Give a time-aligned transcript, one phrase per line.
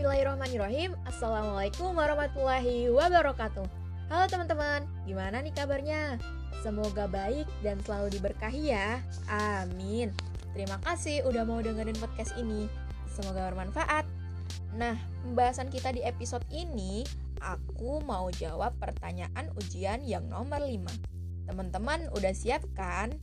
[0.00, 0.96] Bismillahirrahmanirrahim.
[1.04, 3.68] Assalamualaikum warahmatullahi wabarakatuh.
[4.08, 6.16] Halo teman-teman, gimana nih kabarnya?
[6.64, 9.04] Semoga baik dan selalu diberkahi ya.
[9.28, 10.08] Amin.
[10.56, 12.64] Terima kasih udah mau dengerin podcast ini.
[13.12, 14.08] Semoga bermanfaat.
[14.72, 17.04] Nah, pembahasan kita di episode ini
[17.44, 20.80] Aku mau jawab pertanyaan ujian yang nomor 5
[21.44, 23.20] Teman-teman udah siap kan?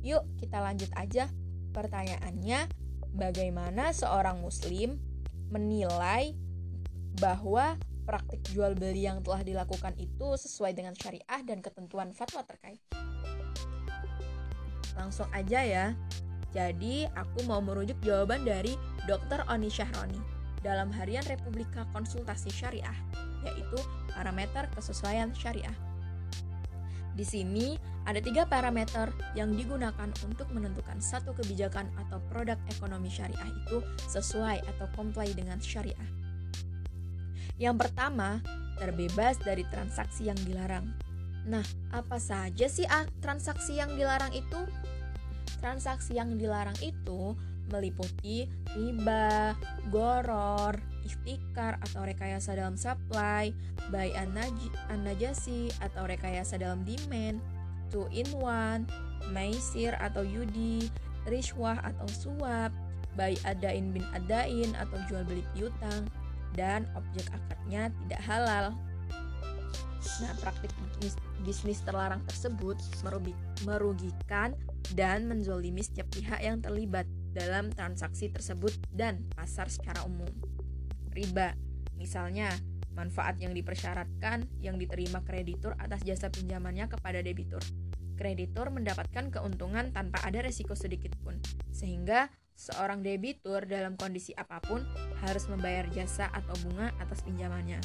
[0.00, 1.28] Yuk kita lanjut aja
[1.76, 2.64] Pertanyaannya,
[3.12, 4.96] bagaimana seorang muslim
[5.48, 6.36] menilai
[7.18, 7.76] bahwa
[8.08, 12.80] praktik jual beli yang telah dilakukan itu sesuai dengan syariah dan ketentuan fatwa terkait.
[14.96, 15.86] Langsung aja ya.
[16.48, 18.72] Jadi, aku mau merujuk jawaban dari
[19.04, 19.44] Dr.
[19.52, 20.16] Oni Syahroni
[20.64, 22.96] dalam harian Republika Konsultasi Syariah,
[23.44, 23.78] yaitu
[24.16, 25.76] parameter kesesuaian syariah.
[27.18, 27.74] Di sini
[28.06, 34.62] ada tiga parameter yang digunakan untuk menentukan satu kebijakan atau produk ekonomi syariah itu sesuai
[34.62, 35.98] atau comply dengan syariah.
[37.58, 38.38] Yang pertama,
[38.78, 40.86] terbebas dari transaksi yang dilarang.
[41.50, 44.62] Nah, apa saja sih ah, transaksi yang dilarang itu?
[45.58, 47.34] Transaksi yang dilarang itu
[47.74, 48.46] meliputi
[48.78, 49.58] riba,
[49.90, 53.52] goror, ikhtikar atau rekayasa dalam supply,
[53.90, 57.38] buy an-najasi atau rekayasa dalam demand,
[57.92, 58.84] two in one,
[59.30, 60.88] maisir atau yudi,
[61.28, 62.72] rishwah atau suap,
[63.14, 66.06] buy adain bin adain atau jual beli piutang,
[66.56, 68.66] dan objek akadnya tidak halal.
[70.18, 72.78] Nah, praktik bisnis, bisnis terlarang tersebut
[73.66, 74.56] merugikan
[74.96, 77.04] dan menzolimi setiap pihak yang terlibat
[77.36, 80.57] dalam transaksi tersebut dan pasar secara umum
[81.18, 81.58] riba.
[81.98, 82.54] Misalnya,
[82.94, 87.62] manfaat yang dipersyaratkan yang diterima kreditur atas jasa pinjamannya kepada debitur.
[88.18, 91.38] Kreditur mendapatkan keuntungan tanpa ada resiko sedikit pun,
[91.70, 94.82] sehingga seorang debitur dalam kondisi apa pun
[95.22, 97.78] harus membayar jasa atau bunga atas pinjamannya.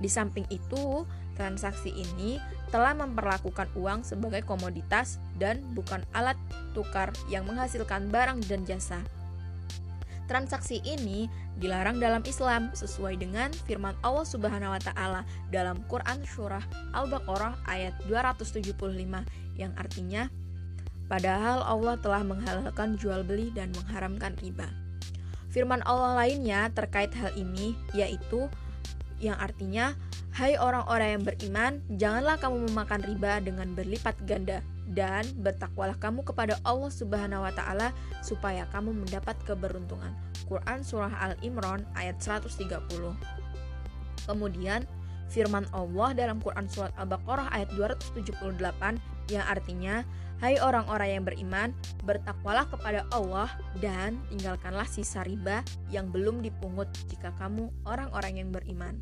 [0.00, 1.04] Di samping itu,
[1.36, 2.40] transaksi ini
[2.72, 6.40] telah memperlakukan uang sebagai komoditas dan bukan alat
[6.72, 9.04] tukar yang menghasilkan barang dan jasa.
[10.24, 11.28] Transaksi ini
[11.60, 15.20] dilarang dalam Islam sesuai dengan firman Allah Subhanahu wa taala
[15.52, 16.64] dalam Quran surah
[16.96, 18.72] Al-Baqarah ayat 275
[19.60, 20.32] yang artinya
[21.12, 24.64] padahal Allah telah menghalalkan jual beli dan mengharamkan riba.
[25.52, 28.48] Firman Allah lainnya terkait hal ini yaitu
[29.20, 29.92] yang artinya
[30.34, 36.60] hai orang-orang yang beriman janganlah kamu memakan riba dengan berlipat ganda dan bertakwalah kamu kepada
[36.66, 40.12] Allah Subhanahu wa taala supaya kamu mendapat keberuntungan.
[40.44, 42.68] Quran surah Al-Imran ayat 130.
[44.28, 44.84] Kemudian
[45.32, 50.04] firman Allah dalam Quran surat Al-Baqarah ayat 278 yang artinya
[50.42, 51.70] Hai orang-orang yang beriman,
[52.02, 58.98] bertakwalah kepada Allah dan tinggalkanlah sisa riba yang belum dipungut jika kamu orang-orang yang beriman.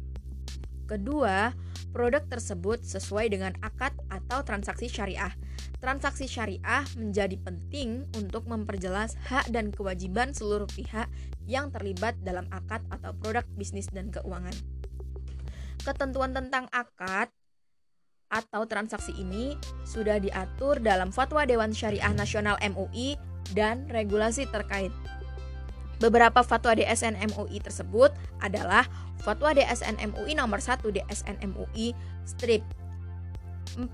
[0.86, 1.56] Kedua,
[1.90, 5.32] produk tersebut sesuai dengan akad atau transaksi syariah.
[5.78, 11.08] Transaksi syariah menjadi penting untuk memperjelas hak dan kewajiban seluruh pihak
[11.48, 14.54] yang terlibat dalam akad atau produk bisnis dan keuangan.
[15.82, 17.32] Ketentuan tentang akad
[18.32, 23.20] atau transaksi ini sudah diatur dalam Fatwa Dewan Syariah Nasional MUI
[23.52, 24.90] dan regulasi terkait.
[26.02, 28.10] Beberapa fatwa DSN MUI tersebut
[28.42, 28.90] adalah
[29.22, 31.94] Fatwa DSN MUI nomor 1 DSN MUI
[32.26, 32.66] strip
[33.78, 33.86] 4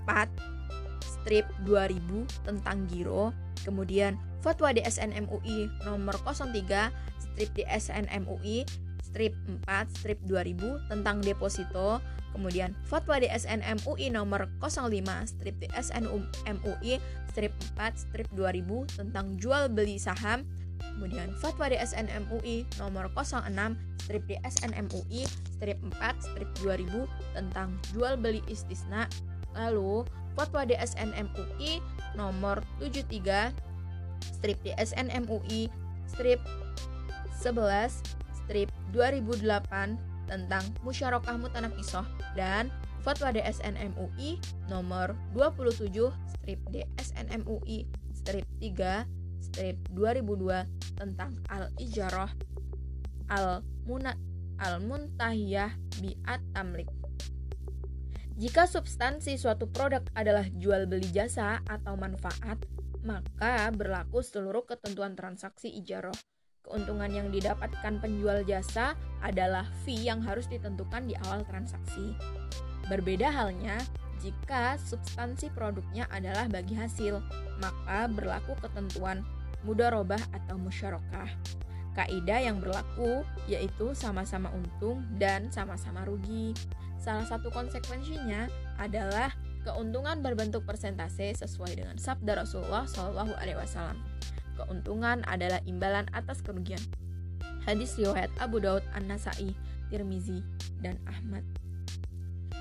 [1.21, 8.63] strip 2000 tentang giro, kemudian Fatwa DSN MUI nomor 03 strip DSN MUI
[9.03, 9.33] strip
[9.67, 11.99] 4 strip 2000 tentang deposito,
[12.31, 14.79] kemudian Fatwa DSN MUI nomor 05
[15.25, 16.07] strip DSN
[16.45, 17.01] MUI
[17.33, 20.45] strip 4 strip 2000 tentang jual beli saham,
[20.79, 28.15] Kemudian Fatwa DSN MUI nomor 06 strip DSN MUI strip 4 strip 2000 tentang jual
[28.15, 29.07] beli istisna.
[29.55, 31.79] Lalu Fatwa DSN MUI
[32.17, 33.53] nomor 73
[34.21, 35.71] strip DSN MUI
[36.09, 36.41] strip
[37.39, 39.45] 11 strip 2008
[40.29, 42.05] tentang musyarakah mutanakisoh
[42.37, 44.37] dan Fatwa DSN MUI
[44.67, 49.07] nomor 27 strip DSN MUI strip 3
[49.39, 52.29] strip 2002 tentang al-ijarah
[53.31, 54.13] al-muna
[54.59, 55.71] al-muntahiyah
[56.03, 56.91] bi'at tamlik.
[58.39, 62.55] Jika substansi suatu produk adalah jual beli jasa atau manfaat,
[63.03, 66.15] maka berlaku seluruh ketentuan transaksi ijarah.
[66.63, 72.15] Keuntungan yang didapatkan penjual jasa adalah fee yang harus ditentukan di awal transaksi.
[72.87, 73.75] Berbeda halnya
[74.23, 77.19] jika substansi produknya adalah bagi hasil,
[77.59, 79.19] maka berlaku ketentuan
[79.67, 81.27] mudarobah atau musyarakah.
[81.99, 86.55] Kaidah yang berlaku yaitu sama-sama untung dan sama-sama rugi.
[86.95, 88.47] Salah satu konsekuensinya
[88.79, 89.35] adalah
[89.67, 93.99] keuntungan berbentuk persentase sesuai dengan sabda Rasulullah Shallallahu Alaihi Wasallam.
[94.55, 96.79] Keuntungan adalah imbalan atas kerugian.
[97.67, 99.51] Hadis riwayat Abu Daud An-Nasai,
[99.91, 100.39] Tirmizi,
[100.79, 101.43] dan Ahmad.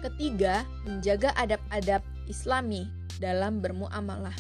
[0.03, 2.87] Ketiga, menjaga adab-adab Islami
[3.19, 4.35] dalam bermuamalah.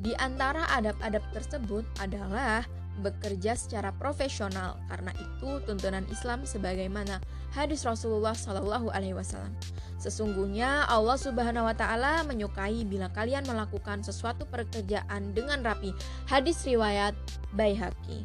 [0.00, 2.64] Di antara adab-adab tersebut adalah
[3.00, 7.18] bekerja secara profesional karena itu tuntunan Islam sebagaimana
[7.50, 9.56] hadis Rasulullah Shallallahu alaihi wasallam.
[10.00, 15.92] Sesungguhnya Allah Subhanahu wa taala menyukai bila kalian melakukan sesuatu pekerjaan dengan rapi.
[16.28, 17.12] Hadis riwayat
[17.56, 18.24] Baihaqi.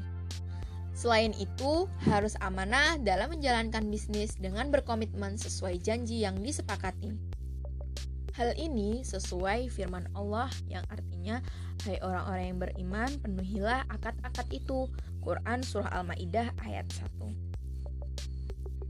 [0.95, 7.34] Selain itu, harus amanah dalam menjalankan bisnis dengan berkomitmen sesuai janji yang disepakati.
[8.35, 11.39] Hal ini sesuai firman Allah yang artinya,
[11.87, 14.91] Hai orang-orang yang beriman, penuhilah akad-akad itu.
[15.23, 17.31] Quran Surah Al-Ma'idah ayat 1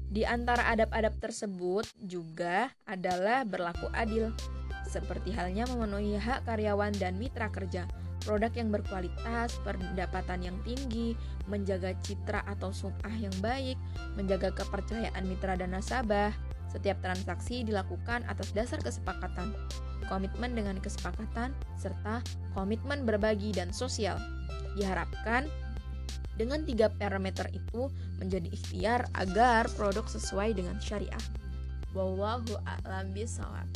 [0.10, 4.34] Di antara adab-adab tersebut juga adalah berlaku adil,
[4.90, 7.86] seperti halnya memenuhi hak karyawan dan mitra kerja,
[8.26, 11.14] produk yang berkualitas, pendapatan yang tinggi,
[11.46, 13.78] menjaga citra atau sum'ah yang baik,
[14.18, 16.34] menjaga kepercayaan mitra dan nasabah,
[16.76, 19.56] setiap transaksi dilakukan atas dasar kesepakatan,
[20.12, 22.20] komitmen dengan kesepakatan, serta
[22.52, 24.20] komitmen berbagi dan sosial.
[24.76, 25.48] Diharapkan
[26.36, 27.88] dengan tiga parameter itu
[28.20, 31.24] menjadi ikhtiar agar produk sesuai dengan syariah.
[31.96, 33.72] Wallahu a'lam bishawab.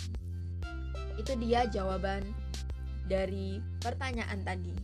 [1.15, 2.27] Itu dia jawaban
[3.07, 4.75] dari pertanyaan tadi.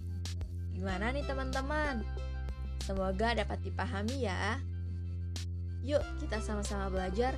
[0.71, 1.99] Gimana nih teman-teman?
[2.79, 4.55] Semoga dapat dipahami ya.
[5.83, 7.35] Yuk kita sama-sama belajar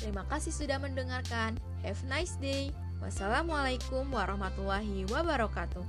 [0.00, 1.60] Terima kasih sudah mendengarkan.
[1.84, 2.72] Have a nice day.
[3.04, 5.84] Wassalamualaikum warahmatullahi wabarakatuh.